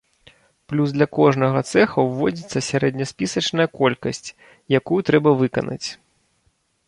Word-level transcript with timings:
Плюс 0.71 0.93
для 0.95 1.07
кожнага 1.17 1.61
цэха 1.73 2.05
ўводзіцца 2.07 2.63
сярэдняспісачная 2.69 3.67
колькасць, 3.81 4.29
якую 4.81 4.99
трэба 5.11 5.29
выканаць. 5.45 5.85